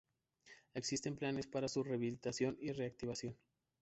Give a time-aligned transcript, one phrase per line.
[0.73, 3.37] Existen planes para su revitalización y reactivación.